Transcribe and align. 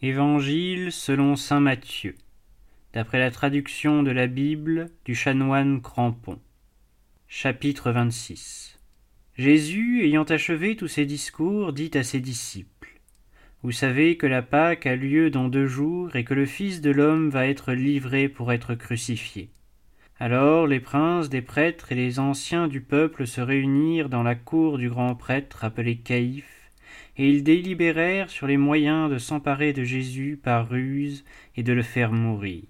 Évangile 0.00 0.92
selon 0.92 1.34
saint 1.34 1.58
Matthieu, 1.58 2.14
d'après 2.92 3.18
la 3.18 3.32
traduction 3.32 4.04
de 4.04 4.12
la 4.12 4.28
Bible 4.28 4.90
du 5.04 5.16
chanoine 5.16 5.82
Crampon. 5.82 6.38
Chapitre 7.26 7.90
26 7.90 8.78
Jésus, 9.36 10.04
ayant 10.04 10.22
achevé 10.22 10.76
tous 10.76 10.86
ses 10.86 11.04
discours, 11.04 11.72
dit 11.72 11.90
à 11.94 12.04
ses 12.04 12.20
disciples 12.20 13.00
Vous 13.64 13.72
savez 13.72 14.16
que 14.16 14.28
la 14.28 14.40
Pâque 14.40 14.86
a 14.86 14.94
lieu 14.94 15.30
dans 15.30 15.48
deux 15.48 15.66
jours 15.66 16.14
et 16.14 16.22
que 16.22 16.34
le 16.34 16.46
Fils 16.46 16.80
de 16.80 16.92
l'homme 16.92 17.28
va 17.28 17.48
être 17.48 17.72
livré 17.72 18.28
pour 18.28 18.52
être 18.52 18.76
crucifié. 18.76 19.50
Alors 20.20 20.68
les 20.68 20.78
princes 20.78 21.28
des 21.28 21.42
prêtres 21.42 21.90
et 21.90 21.96
les 21.96 22.20
anciens 22.20 22.68
du 22.68 22.82
peuple 22.82 23.26
se 23.26 23.40
réunirent 23.40 24.10
dans 24.10 24.22
la 24.22 24.36
cour 24.36 24.78
du 24.78 24.88
grand 24.88 25.16
prêtre 25.16 25.64
appelé 25.64 25.96
Caïphe 25.96 26.57
et 27.16 27.28
ils 27.28 27.42
délibérèrent 27.42 28.30
sur 28.30 28.46
les 28.46 28.56
moyens 28.56 29.10
de 29.10 29.18
s'emparer 29.18 29.72
de 29.72 29.84
Jésus 29.84 30.38
par 30.42 30.68
ruse 30.68 31.24
et 31.56 31.62
de 31.62 31.72
le 31.72 31.82
faire 31.82 32.12
mourir. 32.12 32.64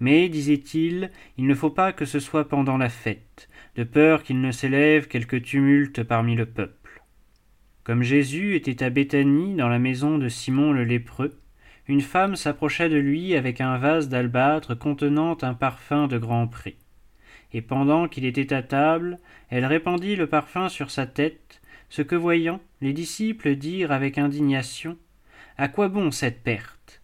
Mais, 0.00 0.28
disait-il, 0.28 1.10
il 1.38 1.46
ne 1.46 1.54
faut 1.54 1.70
pas 1.70 1.92
que 1.92 2.04
ce 2.04 2.18
soit 2.18 2.48
pendant 2.48 2.76
la 2.76 2.88
fête, 2.88 3.48
de 3.76 3.84
peur 3.84 4.22
qu'il 4.22 4.40
ne 4.40 4.50
s'élève 4.50 5.06
quelque 5.06 5.36
tumulte 5.36 6.02
parmi 6.02 6.34
le 6.34 6.46
peuple. 6.46 7.02
Comme 7.84 8.02
Jésus 8.02 8.54
était 8.54 8.82
à 8.82 8.90
Béthanie, 8.90 9.54
dans 9.54 9.68
la 9.68 9.78
maison 9.78 10.18
de 10.18 10.28
Simon 10.28 10.72
le 10.72 10.84
lépreux, 10.84 11.38
une 11.88 12.00
femme 12.00 12.36
s'approcha 12.36 12.88
de 12.88 12.96
lui 12.96 13.34
avec 13.34 13.60
un 13.60 13.78
vase 13.78 14.08
d'albâtre 14.08 14.74
contenant 14.74 15.36
un 15.42 15.54
parfum 15.54 16.06
de 16.06 16.18
grand 16.18 16.46
prix. 16.46 16.76
Et 17.52 17.60
pendant 17.60 18.08
qu'il 18.08 18.24
était 18.24 18.52
à 18.52 18.62
table, 18.62 19.18
elle 19.50 19.66
répandit 19.66 20.16
le 20.16 20.26
parfum 20.26 20.68
sur 20.68 20.90
sa 20.90 21.06
tête, 21.06 21.61
ce 21.92 22.00
que 22.00 22.14
voyant, 22.14 22.58
les 22.80 22.94
disciples 22.94 23.54
dirent 23.54 23.92
avec 23.92 24.16
indignation 24.16 24.96
À 25.58 25.68
quoi 25.68 25.88
bon 25.88 26.10
cette 26.10 26.42
perte? 26.42 27.02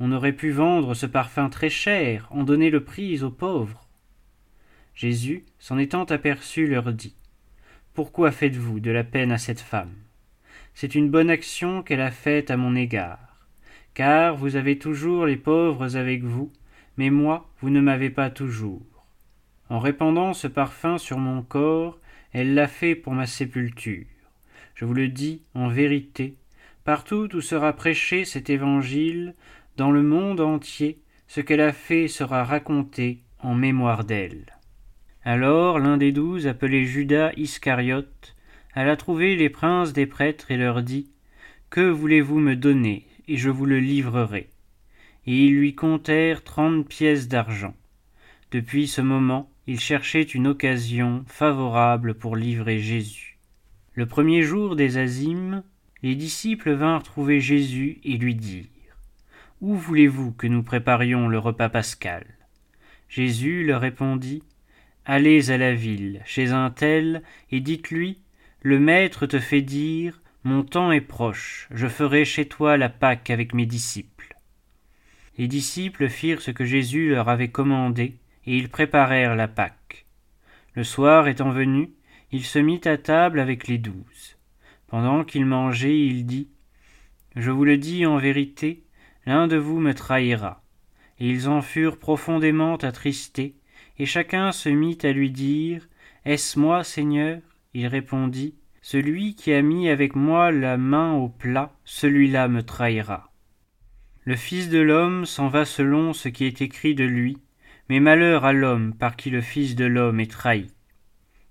On 0.00 0.10
aurait 0.10 0.32
pu 0.32 0.50
vendre 0.50 0.94
ce 0.94 1.06
parfum 1.06 1.48
très 1.48 1.70
cher, 1.70 2.26
en 2.32 2.42
donner 2.42 2.70
le 2.70 2.82
prix 2.82 3.22
aux 3.22 3.30
pauvres. 3.30 3.88
Jésus, 4.96 5.44
s'en 5.60 5.78
étant 5.78 6.02
aperçu, 6.02 6.66
leur 6.66 6.92
dit 6.92 7.14
Pourquoi 7.94 8.32
faites-vous 8.32 8.80
de 8.80 8.90
la 8.90 9.04
peine 9.04 9.30
à 9.30 9.38
cette 9.38 9.60
femme? 9.60 9.94
C'est 10.74 10.96
une 10.96 11.08
bonne 11.08 11.30
action 11.30 11.84
qu'elle 11.84 12.00
a 12.00 12.10
faite 12.10 12.50
à 12.50 12.56
mon 12.56 12.74
égard, 12.74 13.46
car 13.94 14.34
vous 14.34 14.56
avez 14.56 14.76
toujours 14.76 15.24
les 15.24 15.36
pauvres 15.36 15.96
avec 15.96 16.24
vous, 16.24 16.52
mais 16.96 17.10
moi, 17.10 17.48
vous 17.60 17.70
ne 17.70 17.80
m'avez 17.80 18.10
pas 18.10 18.28
toujours. 18.28 19.06
En 19.68 19.78
répandant 19.78 20.34
ce 20.34 20.48
parfum 20.48 20.98
sur 20.98 21.18
mon 21.18 21.42
corps, 21.42 21.99
elle 22.32 22.54
l'a 22.54 22.68
fait 22.68 22.94
pour 22.94 23.12
ma 23.12 23.26
sépulture. 23.26 24.06
Je 24.74 24.84
vous 24.84 24.94
le 24.94 25.08
dis 25.08 25.42
en 25.54 25.68
vérité, 25.68 26.36
partout 26.84 27.28
où 27.34 27.40
sera 27.40 27.72
prêché 27.72 28.24
cet 28.24 28.50
évangile, 28.50 29.34
dans 29.76 29.90
le 29.90 30.02
monde 30.02 30.40
entier, 30.40 31.00
ce 31.26 31.40
qu'elle 31.40 31.60
a 31.60 31.72
fait 31.72 32.08
sera 32.08 32.44
raconté 32.44 33.22
en 33.38 33.54
mémoire 33.54 34.04
d'elle. 34.04 34.46
Alors 35.24 35.78
l'un 35.78 35.96
des 35.96 36.12
douze, 36.12 36.46
appelé 36.46 36.86
Judas 36.86 37.32
Iscariote, 37.36 38.34
alla 38.72 38.96
trouver 38.96 39.36
les 39.36 39.50
princes 39.50 39.92
des 39.92 40.06
prêtres 40.06 40.50
et 40.50 40.56
leur 40.56 40.82
dit 40.82 41.10
Que 41.68 41.88
voulez-vous 41.88 42.38
me 42.38 42.56
donner, 42.56 43.06
et 43.28 43.36
je 43.36 43.50
vous 43.50 43.66
le 43.66 43.80
livrerai? 43.80 44.48
Et 45.26 45.46
ils 45.46 45.54
lui 45.54 45.74
comptèrent 45.74 46.42
trente 46.42 46.88
pièces 46.88 47.28
d'argent. 47.28 47.74
Depuis 48.50 48.88
ce 48.88 49.00
moment, 49.00 49.50
il 49.70 49.78
cherchait 49.78 50.22
une 50.22 50.48
occasion 50.48 51.22
favorable 51.28 52.14
pour 52.14 52.34
livrer 52.34 52.80
Jésus. 52.80 53.38
Le 53.94 54.04
premier 54.04 54.42
jour 54.42 54.74
des 54.74 54.98
Azimes, 54.98 55.62
les 56.02 56.16
disciples 56.16 56.72
vinrent 56.72 57.04
trouver 57.04 57.40
Jésus 57.40 58.00
et 58.02 58.16
lui 58.16 58.34
dirent 58.34 58.66
Où 59.60 59.76
voulez-vous 59.76 60.32
que 60.32 60.48
nous 60.48 60.64
préparions 60.64 61.28
le 61.28 61.38
repas 61.38 61.68
pascal? 61.68 62.26
Jésus 63.08 63.64
leur 63.64 63.80
répondit 63.82 64.42
Allez 65.04 65.52
à 65.52 65.56
la 65.56 65.72
ville, 65.72 66.20
chez 66.24 66.50
un 66.50 66.70
tel, 66.70 67.22
et 67.52 67.60
dites-lui 67.60 68.18
Le 68.62 68.80
Maître 68.80 69.26
te 69.26 69.38
fait 69.38 69.62
dire 69.62 70.20
Mon 70.42 70.64
temps 70.64 70.90
est 70.90 71.00
proche, 71.00 71.68
je 71.70 71.86
ferai 71.86 72.24
chez 72.24 72.46
toi 72.46 72.76
la 72.76 72.88
Pâque 72.88 73.30
avec 73.30 73.54
mes 73.54 73.66
disciples. 73.66 74.34
Les 75.38 75.46
disciples 75.46 76.08
firent 76.08 76.42
ce 76.42 76.50
que 76.50 76.64
Jésus 76.64 77.10
leur 77.10 77.28
avait 77.28 77.52
commandé, 77.52 78.16
et 78.50 78.56
ils 78.56 78.68
préparèrent 78.68 79.36
la 79.36 79.46
Pâque. 79.46 80.06
Le 80.74 80.82
soir 80.82 81.28
étant 81.28 81.50
venu, 81.50 81.92
il 82.32 82.42
se 82.42 82.58
mit 82.58 82.80
à 82.84 82.96
table 82.96 83.38
avec 83.38 83.68
les 83.68 83.78
douze. 83.78 84.38
Pendant 84.88 85.22
qu'il 85.22 85.46
mangeait, 85.46 85.96
il 85.96 86.26
dit 86.26 86.48
Je 87.36 87.52
vous 87.52 87.64
le 87.64 87.78
dis 87.78 88.06
en 88.06 88.16
vérité, 88.16 88.82
l'un 89.24 89.46
de 89.46 89.56
vous 89.56 89.78
me 89.78 89.94
trahira. 89.94 90.64
Et 91.20 91.28
ils 91.28 91.48
en 91.48 91.62
furent 91.62 91.96
profondément 91.96 92.74
attristés, 92.74 93.54
et 94.00 94.06
chacun 94.06 94.50
se 94.50 94.68
mit 94.68 94.98
à 95.04 95.12
lui 95.12 95.30
dire 95.30 95.88
Est-ce 96.24 96.58
moi, 96.58 96.82
Seigneur? 96.82 97.38
Il 97.72 97.86
répondit 97.86 98.56
Celui 98.82 99.36
qui 99.36 99.52
a 99.52 99.62
mis 99.62 99.88
avec 99.88 100.16
moi 100.16 100.50
la 100.50 100.76
main 100.76 101.12
au 101.12 101.28
plat, 101.28 101.72
celui-là 101.84 102.48
me 102.48 102.64
trahira. 102.64 103.32
Le 104.24 104.34
Fils 104.34 104.70
de 104.70 104.80
l'homme 104.80 105.24
s'en 105.24 105.46
va 105.46 105.64
selon 105.64 106.12
ce 106.12 106.28
qui 106.28 106.46
est 106.46 106.60
écrit 106.62 106.96
de 106.96 107.04
lui, 107.04 107.38
mais 107.90 107.98
malheur 107.98 108.44
à 108.44 108.52
l'homme 108.52 108.94
par 108.94 109.16
qui 109.16 109.30
le 109.30 109.40
Fils 109.40 109.74
de 109.74 109.84
l'homme 109.84 110.20
est 110.20 110.30
trahi. 110.30 110.68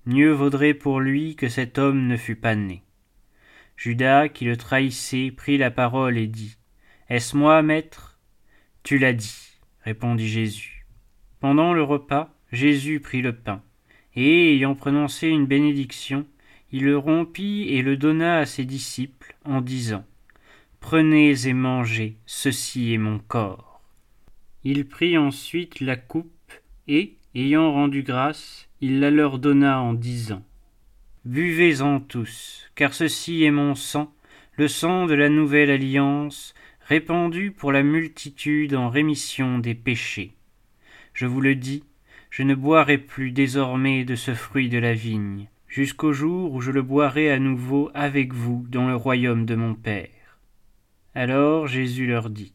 Mieux 0.05 0.31
vaudrait 0.31 0.73
pour 0.73 1.01
lui 1.01 1.35
que 1.35 1.50
cet 1.50 1.77
homme 1.77 2.07
ne 2.07 2.16
fût 2.16 2.38
pas 2.38 2.55
né. 2.55 2.81
Judas, 3.75 4.29
qui 4.29 4.45
le 4.45 4.55
trahissait, 4.55 5.33
prit 5.35 5.57
la 5.57 5.69
parole 5.69 6.17
et 6.17 6.27
dit 6.27 6.55
Est-ce 7.09 7.35
moi, 7.35 7.61
maître? 7.61 8.17
Tu 8.83 8.97
l'as 8.97 9.11
dit, 9.11 9.59
répondit 9.81 10.29
Jésus. 10.29 10.85
Pendant 11.41 11.73
le 11.73 11.83
repas, 11.83 12.33
Jésus 12.53 13.01
prit 13.01 13.21
le 13.21 13.35
pain, 13.35 13.61
et, 14.16 14.56
ayant 14.56 14.75
prononcé 14.75 15.27
une 15.27 15.45
bénédiction, 15.45 16.25
il 16.71 16.85
le 16.85 16.97
rompit 16.97 17.67
et 17.67 17.81
le 17.81 17.97
donna 17.97 18.38
à 18.38 18.45
ses 18.45 18.63
disciples, 18.63 19.35
en 19.44 19.59
disant 19.59 20.06
Prenez 20.79 21.47
et 21.47 21.53
mangez, 21.53 22.16
ceci 22.25 22.94
est 22.94 22.97
mon 22.97 23.19
corps. 23.19 23.69
Il 24.65 24.85
prit 24.87 25.17
ensuite 25.17 25.79
la 25.79 25.95
coupe, 25.95 26.51
et, 26.89 27.15
ayant 27.33 27.71
rendu 27.71 28.03
grâce, 28.03 28.67
il 28.81 28.99
la 28.99 29.09
leur 29.09 29.39
donna 29.39 29.79
en 29.79 29.93
disant 29.93 30.43
Buvez-en 31.23 32.01
tous, 32.01 32.69
car 32.75 32.93
ceci 32.93 33.43
est 33.45 33.51
mon 33.51 33.73
sang, 33.73 34.13
le 34.57 34.67
sang 34.67 35.05
de 35.05 35.13
la 35.13 35.29
nouvelle 35.29 35.69
alliance, 35.69 36.53
répandu 36.81 37.51
pour 37.51 37.71
la 37.71 37.83
multitude 37.83 38.75
en 38.75 38.89
rémission 38.89 39.59
des 39.59 39.75
péchés. 39.75 40.33
Je 41.13 41.25
vous 41.25 41.39
le 41.39 41.55
dis, 41.55 41.83
je 42.29 42.43
ne 42.43 42.53
boirai 42.53 42.97
plus 42.97 43.31
désormais 43.31 44.03
de 44.03 44.15
ce 44.15 44.33
fruit 44.33 44.67
de 44.67 44.77
la 44.77 44.93
vigne, 44.93 45.47
jusqu'au 45.69 46.11
jour 46.11 46.53
où 46.53 46.59
je 46.59 46.71
le 46.71 46.81
boirai 46.81 47.31
à 47.31 47.39
nouveau 47.39 47.91
avec 47.93 48.33
vous 48.33 48.65
dans 48.69 48.89
le 48.89 48.95
royaume 48.95 49.45
de 49.45 49.55
mon 49.55 49.73
Père. 49.73 50.09
Alors 51.15 51.67
Jésus 51.67 52.07
leur 52.07 52.29
dit 52.29 52.53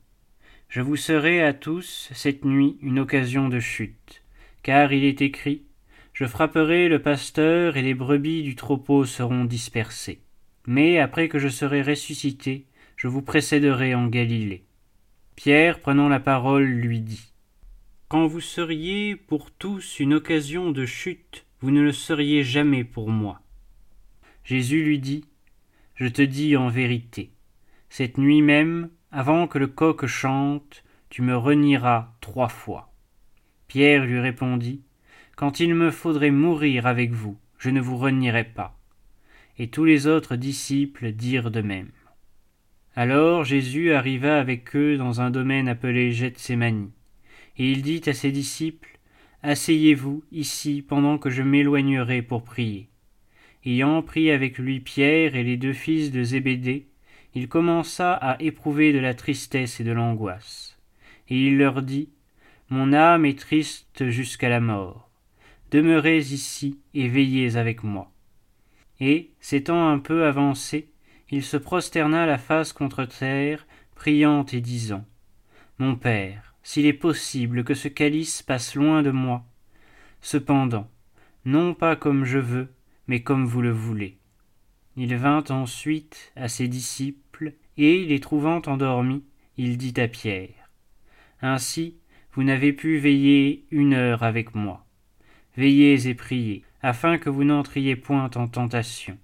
je 0.74 0.80
vous 0.80 0.96
serai 0.96 1.40
à 1.40 1.52
tous 1.52 2.10
cette 2.14 2.44
nuit 2.44 2.78
une 2.82 2.98
occasion 2.98 3.48
de 3.48 3.60
chute, 3.60 4.24
car 4.64 4.92
il 4.92 5.04
est 5.04 5.22
écrit 5.22 5.62
Je 6.12 6.24
frapperai 6.24 6.88
le 6.88 7.00
pasteur 7.00 7.76
et 7.76 7.82
les 7.82 7.94
brebis 7.94 8.42
du 8.42 8.56
troupeau 8.56 9.04
seront 9.04 9.44
dispersées. 9.44 10.18
Mais 10.66 10.98
après 10.98 11.28
que 11.28 11.38
je 11.38 11.46
serai 11.46 11.80
ressuscité, 11.82 12.64
je 12.96 13.06
vous 13.06 13.22
précéderai 13.22 13.94
en 13.94 14.08
Galilée. 14.08 14.64
Pierre, 15.36 15.78
prenant 15.78 16.08
la 16.08 16.18
parole, 16.18 16.64
lui 16.64 16.98
dit 16.98 17.32
Quand 18.08 18.26
vous 18.26 18.40
seriez 18.40 19.14
pour 19.14 19.52
tous 19.52 20.00
une 20.00 20.14
occasion 20.14 20.72
de 20.72 20.86
chute, 20.86 21.46
vous 21.60 21.70
ne 21.70 21.82
le 21.82 21.92
seriez 21.92 22.42
jamais 22.42 22.82
pour 22.82 23.10
moi. 23.10 23.42
Jésus 24.42 24.82
lui 24.82 24.98
dit 24.98 25.24
Je 25.94 26.08
te 26.08 26.22
dis 26.22 26.56
en 26.56 26.66
vérité, 26.66 27.30
cette 27.90 28.18
nuit 28.18 28.42
même, 28.42 28.90
avant 29.14 29.46
que 29.46 29.58
le 29.58 29.68
coq 29.68 30.06
chante, 30.06 30.82
tu 31.08 31.22
me 31.22 31.36
renieras 31.36 32.08
trois 32.20 32.48
fois. 32.48 32.92
Pierre 33.68 34.04
lui 34.04 34.18
répondit. 34.18 34.82
Quand 35.36 35.60
il 35.60 35.76
me 35.76 35.92
faudrait 35.92 36.32
mourir 36.32 36.88
avec 36.88 37.12
vous, 37.12 37.38
je 37.56 37.70
ne 37.70 37.80
vous 37.80 37.96
renierai 37.96 38.42
pas. 38.42 38.76
Et 39.56 39.68
tous 39.68 39.84
les 39.84 40.08
autres 40.08 40.34
disciples 40.34 41.12
dirent 41.12 41.52
de 41.52 41.60
même. 41.60 41.92
Alors 42.96 43.44
Jésus 43.44 43.92
arriva 43.92 44.40
avec 44.40 44.74
eux 44.74 44.96
dans 44.96 45.20
un 45.20 45.30
domaine 45.30 45.68
appelé 45.68 46.10
Gethsémani, 46.10 46.90
et 47.56 47.70
il 47.70 47.82
dit 47.82 48.02
à 48.06 48.14
ses 48.14 48.32
disciples 48.32 48.98
Asseyez-vous 49.44 50.24
ici 50.32 50.82
pendant 50.82 51.18
que 51.18 51.30
je 51.30 51.42
m'éloignerai 51.42 52.22
pour 52.22 52.42
prier. 52.42 52.88
Ayant 53.64 54.02
pris 54.02 54.32
avec 54.32 54.58
lui 54.58 54.80
Pierre 54.80 55.36
et 55.36 55.44
les 55.44 55.56
deux 55.56 55.72
fils 55.72 56.10
de 56.10 56.24
Zébédée, 56.24 56.88
il 57.34 57.48
commença 57.48 58.14
à 58.14 58.40
éprouver 58.40 58.92
de 58.92 58.98
la 58.98 59.14
tristesse 59.14 59.80
et 59.80 59.84
de 59.84 59.92
l'angoisse. 59.92 60.78
Et 61.28 61.46
il 61.46 61.58
leur 61.58 61.82
dit 61.82 62.10
Mon 62.70 62.92
âme 62.92 63.24
est 63.24 63.38
triste 63.38 64.08
jusqu'à 64.10 64.48
la 64.48 64.60
mort. 64.60 65.10
Demeurez 65.70 66.18
ici 66.18 66.78
et 66.94 67.08
veillez 67.08 67.56
avec 67.56 67.82
moi. 67.82 68.12
Et, 69.00 69.30
s'étant 69.40 69.88
un 69.88 69.98
peu 69.98 70.24
avancé, 70.24 70.88
il 71.30 71.42
se 71.42 71.56
prosterna 71.56 72.26
la 72.26 72.38
face 72.38 72.72
contre 72.72 73.04
terre, 73.04 73.66
priant 73.96 74.46
et 74.46 74.60
disant 74.60 75.04
Mon 75.78 75.96
Père, 75.96 76.54
s'il 76.62 76.86
est 76.86 76.92
possible 76.92 77.64
que 77.64 77.74
ce 77.74 77.88
calice 77.88 78.42
passe 78.42 78.76
loin 78.76 79.02
de 79.02 79.10
moi, 79.10 79.44
cependant, 80.20 80.88
non 81.44 81.74
pas 81.74 81.96
comme 81.96 82.24
je 82.24 82.38
veux, 82.38 82.72
mais 83.08 83.22
comme 83.22 83.44
vous 83.44 83.60
le 83.60 83.72
voulez. 83.72 84.18
Il 84.96 85.16
vint 85.16 85.44
ensuite 85.50 86.32
à 86.36 86.48
ses 86.48 86.68
disciples, 86.68 87.23
et, 87.76 88.04
les 88.04 88.20
trouvant 88.20 88.62
endormis, 88.66 89.24
il 89.56 89.76
dit 89.78 90.00
à 90.00 90.08
Pierre 90.08 90.70
Ainsi, 91.42 91.96
vous 92.32 92.42
n'avez 92.42 92.72
pu 92.72 92.98
veiller 92.98 93.64
une 93.70 93.94
heure 93.94 94.22
avec 94.22 94.54
moi. 94.54 94.84
Veillez 95.56 96.08
et 96.08 96.14
priez, 96.14 96.64
afin 96.82 97.18
que 97.18 97.30
vous 97.30 97.44
n'entriez 97.44 97.96
point 97.96 98.30
en 98.34 98.48
tentation. 98.48 99.18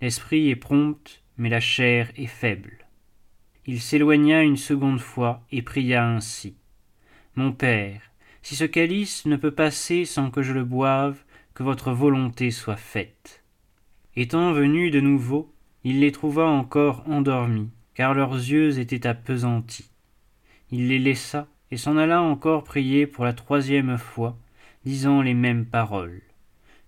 L'esprit 0.00 0.50
est 0.50 0.56
prompt, 0.56 1.22
mais 1.38 1.48
la 1.48 1.60
chair 1.60 2.12
est 2.16 2.26
faible. 2.26 2.86
Il 3.66 3.80
s'éloigna 3.80 4.42
une 4.42 4.56
seconde 4.56 5.00
fois 5.00 5.44
et 5.50 5.62
pria 5.62 6.06
ainsi. 6.06 6.56
Mon 7.34 7.52
Père, 7.52 8.00
si 8.42 8.54
ce 8.54 8.64
calice 8.64 9.26
ne 9.26 9.36
peut 9.36 9.50
passer 9.50 10.04
sans 10.04 10.30
que 10.30 10.42
je 10.42 10.52
le 10.52 10.64
boive, 10.64 11.18
que 11.52 11.64
votre 11.64 11.90
volonté 11.90 12.52
soit 12.52 12.76
faite. 12.76 13.42
Étant 14.14 14.52
venu 14.52 14.90
de 14.90 15.00
nouveau, 15.00 15.52
il 15.88 16.00
les 16.00 16.10
trouva 16.10 16.46
encore 16.46 17.04
endormis, 17.06 17.70
car 17.94 18.12
leurs 18.12 18.34
yeux 18.34 18.80
étaient 18.80 19.06
appesantis. 19.06 19.88
Il 20.72 20.88
les 20.88 20.98
laissa 20.98 21.46
et 21.70 21.76
s'en 21.76 21.96
alla 21.96 22.22
encore 22.22 22.64
prier 22.64 23.06
pour 23.06 23.24
la 23.24 23.32
troisième 23.32 23.96
fois, 23.96 24.36
disant 24.84 25.22
les 25.22 25.32
mêmes 25.32 25.64
paroles. 25.64 26.22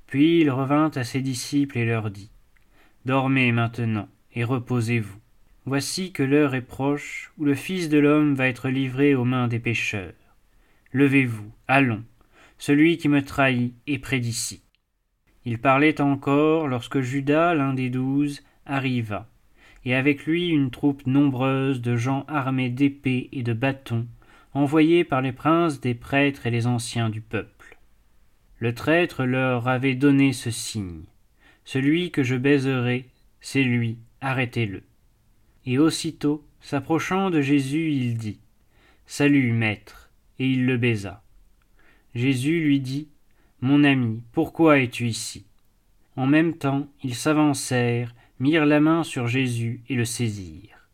Puis 0.09 0.41
il 0.41 0.51
revint 0.51 0.91
à 0.97 1.05
ses 1.05 1.21
disciples 1.21 1.79
et 1.79 1.85
leur 1.85 2.11
dit 2.11 2.33
Dormez 3.05 3.53
maintenant 3.53 4.09
et 4.35 4.43
reposez-vous. 4.43 5.21
Voici 5.65 6.11
que 6.11 6.25
l'heure 6.25 6.57
est 6.57 6.61
proche 6.61 7.33
où 7.39 7.45
le 7.45 7.55
Fils 7.55 7.89
de 7.89 7.99
l'homme 7.99 8.35
va 8.35 8.49
être 8.49 8.69
livré 8.69 9.15
aux 9.15 9.25
mains 9.25 9.47
des 9.47 9.61
pécheurs. 9.61 10.13
Levez-vous, 10.93 11.53
allons, 11.69 12.03
celui 12.59 12.99
qui 12.99 13.09
me 13.09 13.23
trahit 13.23 13.75
est 13.87 14.01
près 14.01 14.19
d'ici. 14.19 14.61
Il 15.45 15.61
parlait 15.61 16.01
encore 16.01 16.67
lorsque 16.67 17.01
Judas, 17.01 17.55
l'un 17.55 17.75
des 17.75 17.91
douze, 17.91 18.43
arriva, 18.69 19.29
et 19.85 19.95
avec 19.95 20.27
lui 20.27 20.49
une 20.49 20.71
troupe 20.71 21.07
nombreuse 21.07 21.81
de 21.81 21.97
gens 21.97 22.25
armés 22.29 22.71
d'épées 22.71 23.29
et 23.33 23.43
de 23.43 23.53
bâtons, 23.53 24.07
envoyés 24.55 25.05
par 25.05 25.23
les 25.23 25.33
princes 25.33 25.81
des 25.81 25.95
prêtres 25.95 26.47
et 26.47 26.51
les 26.51 26.67
anciens 26.67 27.11
du 27.11 27.21
peuple. 27.21 27.79
Le 28.59 28.75
traître 28.75 29.25
leur 29.25 29.69
avait 29.69 29.95
donné 29.95 30.33
ce 30.33 30.51
signe. 30.51 31.05
Celui 31.65 32.11
que 32.11 32.23
je 32.23 32.35
baiserai, 32.35 33.09
c'est 33.41 33.63
lui, 33.63 33.99
arrêtez-le. 34.21 34.83
Et 35.65 35.79
aussitôt, 35.79 36.45
s'approchant 36.61 37.31
de 37.31 37.41
Jésus, 37.41 37.93
il 37.93 38.17
dit 38.17 38.41
Salut, 39.07 39.53
maître, 39.53 40.11
et 40.39 40.51
il 40.51 40.67
le 40.67 40.77
baisa. 40.77 41.23
Jésus 42.15 42.61
lui 42.61 42.81
dit 42.81 43.09
Mon 43.61 43.85
ami, 43.85 44.23
pourquoi 44.33 44.81
es-tu 44.81 45.07
ici? 45.07 45.47
En 46.17 46.27
même 46.27 46.55
temps, 46.55 46.89
ils 47.05 47.15
s'avancèrent, 47.15 48.15
mirent 48.41 48.67
la 48.67 48.81
main 48.81 49.03
sur 49.03 49.27
Jésus 49.27 49.83
et 49.89 49.95
le 49.95 50.05
saisirent. 50.05 50.89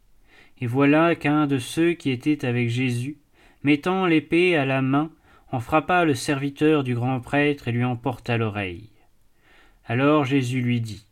Et 0.61 0.67
voilà 0.67 1.15
qu'un 1.15 1.47
de 1.47 1.59
ceux 1.59 1.93
qui 1.93 2.11
étaient 2.11 2.45
avec 2.45 2.69
Jésus, 2.69 3.19
mettant 3.63 4.07
l'épée 4.07 4.57
à 4.57 4.65
la 4.65 4.83
main, 4.83 5.11
en 5.51 5.61
frappa 5.61 6.05
le 6.05 6.15
serviteur 6.15 6.85
du 6.85 6.95
grand 6.95 7.21
prêtre 7.21 7.69
et 7.69 7.73
lui 7.73 7.85
emporta 7.85 8.37
l'oreille. 8.37 8.91
Alors 9.87 10.25
Jésus 10.25 10.61
lui 10.61 10.81
dit 10.81 11.07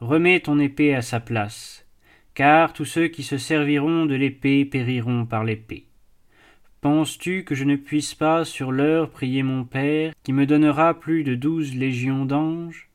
Remets 0.00 0.40
ton 0.40 0.58
épée 0.58 0.94
à 0.94 1.02
sa 1.02 1.20
place, 1.20 1.86
car 2.34 2.72
tous 2.72 2.84
ceux 2.84 3.08
qui 3.08 3.22
se 3.22 3.38
serviront 3.38 4.06
de 4.06 4.14
l'épée 4.14 4.64
périront 4.64 5.26
par 5.26 5.44
l'épée. 5.44 5.86
Penses-tu 6.80 7.44
que 7.44 7.54
je 7.54 7.64
ne 7.64 7.76
puisse 7.76 8.14
pas 8.14 8.44
sur 8.44 8.72
l'heure 8.72 9.10
prier 9.10 9.42
mon 9.42 9.64
Père, 9.64 10.12
qui 10.22 10.32
me 10.32 10.44
donnera 10.44 10.98
plus 10.98 11.24
de 11.24 11.34
douze 11.34 11.74
légions 11.74 12.26
d'anges? 12.26 12.90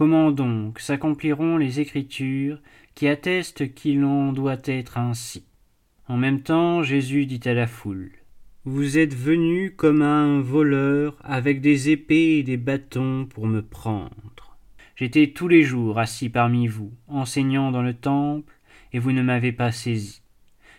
Comment 0.00 0.30
donc 0.30 0.80
s'accompliront 0.80 1.58
les 1.58 1.78
Écritures 1.80 2.58
qui 2.94 3.06
attestent 3.06 3.74
qu'il 3.74 4.02
en 4.06 4.32
doit 4.32 4.56
être 4.64 4.96
ainsi? 4.96 5.44
En 6.08 6.16
même 6.16 6.40
temps, 6.40 6.82
Jésus 6.82 7.26
dit 7.26 7.46
à 7.46 7.52
la 7.52 7.66
foule 7.66 8.10
Vous 8.64 8.96
êtes 8.96 9.14
venus 9.14 9.74
comme 9.76 10.00
un 10.00 10.40
voleur 10.40 11.18
avec 11.22 11.60
des 11.60 11.90
épées 11.90 12.38
et 12.38 12.42
des 12.42 12.56
bâtons 12.56 13.26
pour 13.26 13.46
me 13.46 13.60
prendre. 13.60 14.56
J'étais 14.96 15.32
tous 15.32 15.48
les 15.48 15.64
jours 15.64 15.98
assis 15.98 16.30
parmi 16.30 16.66
vous, 16.66 16.94
enseignant 17.06 17.70
dans 17.70 17.82
le 17.82 17.92
temple, 17.92 18.54
et 18.94 18.98
vous 18.98 19.12
ne 19.12 19.20
m'avez 19.20 19.52
pas 19.52 19.70
saisi. 19.70 20.22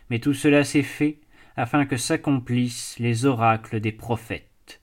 Mais 0.10 0.18
tout 0.18 0.34
cela 0.34 0.64
s'est 0.64 0.82
fait 0.82 1.20
afin 1.56 1.86
que 1.86 1.96
s'accomplissent 1.96 2.98
les 2.98 3.28
oracles 3.28 3.82
des 3.82 3.92
prophètes. 3.92 4.82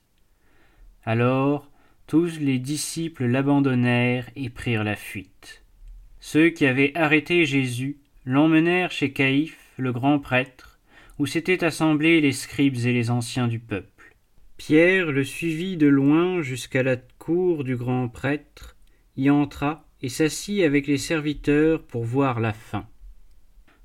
Alors 1.03 1.68
tous 2.09 2.39
les 2.39 2.57
disciples 2.57 3.27
l'abandonnèrent 3.27 4.31
et 4.35 4.49
prirent 4.49 4.83
la 4.83 4.95
fuite. 4.95 5.61
Ceux 6.19 6.49
qui 6.49 6.65
avaient 6.65 6.91
arrêté 6.97 7.45
Jésus 7.45 7.97
l'emmenèrent 8.25 8.89
chez 8.89 9.13
Caïphe, 9.13 9.75
le 9.77 9.91
grand 9.93 10.17
prêtre, 10.17 10.79
où 11.19 11.27
s'étaient 11.27 11.63
assemblés 11.63 12.19
les 12.19 12.31
scribes 12.31 12.77
et 12.77 12.93
les 12.93 13.11
anciens 13.11 13.47
du 13.47 13.59
peuple. 13.59 14.15
Pierre 14.57 15.11
le 15.11 15.23
suivit 15.23 15.77
de 15.77 15.85
loin 15.85 16.41
jusqu'à 16.41 16.81
la 16.81 16.95
cour 16.95 17.63
du 17.63 17.75
grand 17.75 18.09
prêtre, 18.09 18.75
y 19.15 19.29
entra 19.29 19.85
et 20.01 20.09
s'assit 20.09 20.63
avec 20.63 20.87
les 20.87 20.97
serviteurs 20.97 21.83
pour 21.83 22.05
voir 22.05 22.39
la 22.39 22.53
fin. 22.53 22.87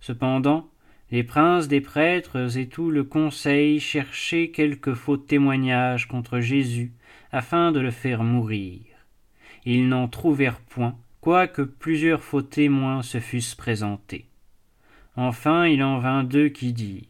Cependant, 0.00 0.70
les 1.10 1.24
princes 1.24 1.68
des 1.68 1.82
prêtres 1.82 2.56
et 2.56 2.68
tout 2.68 2.90
le 2.90 3.04
conseil 3.04 3.80
cherchaient 3.80 4.48
quelque 4.48 4.94
faux 4.94 5.18
témoignage 5.18 6.08
contre 6.08 6.40
Jésus 6.40 6.94
afin 7.34 7.72
de 7.72 7.80
le 7.80 7.90
faire 7.90 8.22
mourir. 8.22 8.80
Ils 9.64 9.88
n'en 9.88 10.06
trouvèrent 10.06 10.60
point, 10.60 10.96
quoique 11.20 11.62
plusieurs 11.62 12.22
faux 12.22 12.42
témoins 12.42 13.02
se 13.02 13.18
fussent 13.18 13.56
présentés. 13.56 14.26
Enfin 15.16 15.66
il 15.66 15.82
en 15.82 15.98
vint 15.98 16.22
deux 16.22 16.48
qui 16.48 16.72
dirent 16.72 17.02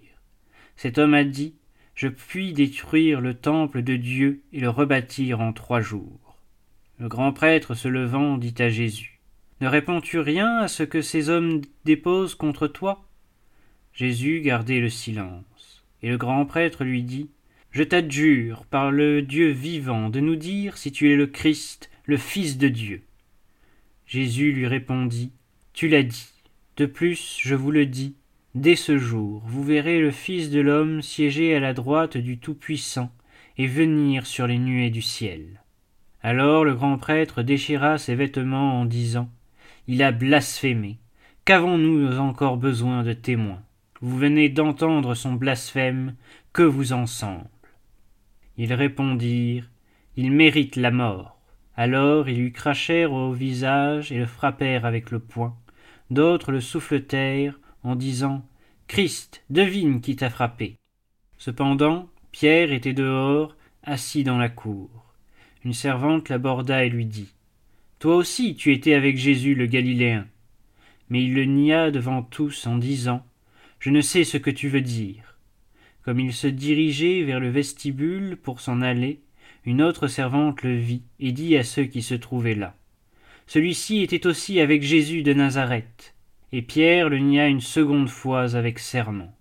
Cet 0.76 0.96
homme 0.96 1.12
a 1.12 1.24
dit 1.24 1.52
Je 1.94 2.08
puis 2.08 2.54
détruire 2.54 3.20
le 3.20 3.34
temple 3.34 3.82
de 3.82 3.96
Dieu 3.96 4.40
et 4.54 4.60
le 4.60 4.70
rebâtir 4.70 5.42
en 5.42 5.52
trois 5.52 5.82
jours. 5.82 6.38
Le 6.98 7.08
grand 7.08 7.34
prêtre 7.34 7.74
se 7.74 7.88
levant 7.88 8.38
dit 8.38 8.54
à 8.60 8.70
Jésus 8.70 9.20
Ne 9.60 9.68
réponds-tu 9.68 10.20
rien 10.20 10.56
à 10.56 10.68
ce 10.68 10.84
que 10.84 11.02
ces 11.02 11.28
hommes 11.28 11.60
déposent 11.84 12.34
contre 12.34 12.66
toi? 12.66 13.04
Jésus 13.92 14.40
gardait 14.40 14.80
le 14.80 14.88
silence, 14.88 15.84
et 16.02 16.08
le 16.08 16.16
grand 16.16 16.46
prêtre 16.46 16.82
lui 16.82 17.02
dit 17.02 17.28
Je 17.74 17.82
t'adjure, 17.82 18.66
par 18.66 18.92
le 18.92 19.20
Dieu 19.20 19.50
vivant, 19.50 20.08
de 20.08 20.20
nous 20.20 20.36
dire 20.36 20.76
si 20.76 20.92
tu 20.92 21.10
es 21.10 21.16
le 21.16 21.26
Christ, 21.26 21.90
le 22.04 22.16
Fils 22.16 22.56
de 22.56 22.68
Dieu. 22.68 23.02
Jésus 24.06 24.52
lui 24.52 24.68
répondit 24.68 25.32
Tu 25.72 25.88
l'as 25.88 26.04
dit. 26.04 26.32
De 26.76 26.86
plus, 26.86 27.36
je 27.40 27.56
vous 27.56 27.72
le 27.72 27.84
dis, 27.84 28.14
dès 28.54 28.76
ce 28.76 28.96
jour, 28.96 29.42
vous 29.44 29.64
verrez 29.64 29.98
le 29.98 30.12
Fils 30.12 30.50
de 30.50 30.60
l'homme 30.60 31.02
siéger 31.02 31.56
à 31.56 31.58
la 31.58 31.74
droite 31.74 32.16
du 32.16 32.38
Tout-Puissant 32.38 33.10
et 33.58 33.66
venir 33.66 34.24
sur 34.24 34.46
les 34.46 34.58
nuées 34.58 34.90
du 34.90 35.02
ciel. 35.02 35.60
Alors 36.22 36.64
le 36.64 36.76
grand 36.76 36.96
prêtre 36.96 37.42
déchira 37.42 37.98
ses 37.98 38.14
vêtements 38.14 38.82
en 38.82 38.84
disant 38.84 39.28
Il 39.88 40.00
a 40.04 40.12
blasphémé. 40.12 40.98
Qu'avons-nous 41.44 42.20
encore 42.20 42.56
besoin 42.56 43.02
de 43.02 43.14
témoins? 43.14 43.62
Vous 44.00 44.16
venez 44.16 44.48
d'entendre 44.48 45.16
son 45.16 45.32
blasphème, 45.32 46.14
que 46.52 46.62
vous 46.62 46.92
en 46.92 47.06
semble 47.06 47.48
Ils 48.56 48.72
répondirent 48.72 49.70
Il 50.16 50.30
mérite 50.32 50.76
la 50.76 50.90
mort. 50.90 51.40
Alors 51.76 52.28
ils 52.28 52.38
lui 52.38 52.52
crachèrent 52.52 53.12
au 53.12 53.32
visage 53.32 54.12
et 54.12 54.18
le 54.18 54.26
frappèrent 54.26 54.84
avec 54.84 55.10
le 55.10 55.18
poing. 55.18 55.56
D'autres 56.10 56.52
le 56.52 56.60
souffletèrent 56.60 57.58
en 57.82 57.96
disant 57.96 58.46
Christ, 58.86 59.42
devine 59.50 60.00
qui 60.00 60.16
t'a 60.16 60.30
frappé. 60.30 60.76
Cependant, 61.38 62.08
Pierre 62.30 62.72
était 62.72 62.92
dehors, 62.92 63.56
assis 63.82 64.24
dans 64.24 64.38
la 64.38 64.48
cour. 64.48 65.14
Une 65.64 65.72
servante 65.72 66.28
l'aborda 66.28 66.84
et 66.84 66.90
lui 66.90 67.06
dit 67.06 67.34
Toi 67.98 68.16
aussi 68.16 68.54
tu 68.54 68.72
étais 68.72 68.94
avec 68.94 69.16
Jésus 69.16 69.54
le 69.54 69.66
Galiléen. 69.66 70.26
Mais 71.08 71.24
il 71.24 71.34
le 71.34 71.44
nia 71.44 71.90
devant 71.90 72.22
tous 72.22 72.66
en 72.66 72.76
disant 72.76 73.24
je 73.84 73.90
ne 73.90 74.00
sais 74.00 74.24
ce 74.24 74.38
que 74.38 74.50
tu 74.50 74.70
veux 74.70 74.80
dire. 74.80 75.33
Comme 76.04 76.20
il 76.20 76.32
se 76.32 76.46
dirigeait 76.46 77.22
vers 77.22 77.40
le 77.40 77.48
vestibule 77.48 78.36
pour 78.36 78.60
s'en 78.60 78.82
aller, 78.82 79.20
une 79.64 79.80
autre 79.80 80.06
servante 80.06 80.62
le 80.62 80.76
vit 80.76 81.02
et 81.18 81.32
dit 81.32 81.56
à 81.56 81.64
ceux 81.64 81.84
qui 81.84 82.02
se 82.02 82.14
trouvaient 82.14 82.54
là. 82.54 82.74
Celui-ci 83.46 84.02
était 84.02 84.26
aussi 84.26 84.60
avec 84.60 84.82
Jésus 84.82 85.22
de 85.22 85.32
Nazareth. 85.32 86.14
Et 86.52 86.62
Pierre 86.62 87.08
le 87.08 87.18
nia 87.18 87.48
une 87.48 87.60
seconde 87.60 88.08
fois 88.08 88.54
avec 88.54 88.78
serment. 88.78 89.34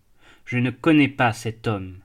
Je 0.46 0.58
ne 0.58 0.72
connais 0.72 1.10
pas 1.10 1.34
cet 1.34 1.68
homme. 1.68 1.98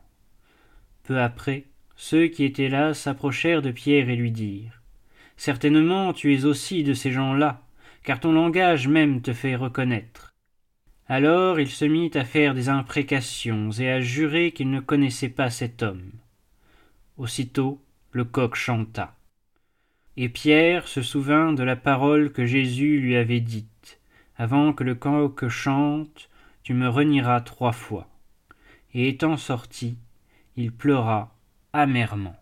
Peu 1.04 1.20
après, 1.20 1.64
ceux 1.96 2.26
qui 2.26 2.44
étaient 2.44 2.68
là 2.68 2.94
s'approchèrent 2.94 3.62
de 3.62 3.70
Pierre 3.70 4.08
et 4.08 4.16
lui 4.16 4.30
dirent. 4.30 4.82
Certainement 5.36 6.12
tu 6.12 6.34
es 6.34 6.44
aussi 6.44 6.82
de 6.82 6.94
ces 6.94 7.12
gens-là, 7.12 7.62
car 8.02 8.20
ton 8.20 8.32
langage 8.32 8.88
même 8.88 9.22
te 9.22 9.32
fait 9.32 9.56
reconnaître. 9.56 10.27
Alors 11.10 11.58
il 11.58 11.70
se 11.70 11.86
mit 11.86 12.10
à 12.14 12.24
faire 12.24 12.54
des 12.54 12.68
imprécations 12.68 13.70
et 13.70 13.90
à 13.90 14.00
jurer 14.00 14.52
qu'il 14.52 14.70
ne 14.70 14.80
connaissait 14.80 15.30
pas 15.30 15.48
cet 15.48 15.82
homme. 15.82 16.12
Aussitôt 17.16 17.80
le 18.12 18.24
coq 18.24 18.54
chanta. 18.54 19.16
Et 20.18 20.28
Pierre 20.28 20.86
se 20.86 21.00
souvint 21.00 21.54
de 21.54 21.62
la 21.62 21.76
parole 21.76 22.30
que 22.30 22.44
Jésus 22.44 23.00
lui 23.00 23.16
avait 23.16 23.40
dite. 23.40 23.98
Avant 24.36 24.74
que 24.74 24.84
le 24.84 24.94
coq 24.94 25.48
chante, 25.48 26.28
tu 26.62 26.74
me 26.74 26.88
renieras 26.88 27.40
trois 27.40 27.72
fois. 27.72 28.06
Et 28.92 29.08
étant 29.08 29.38
sorti, 29.38 29.96
il 30.56 30.72
pleura 30.72 31.34
amèrement. 31.72 32.36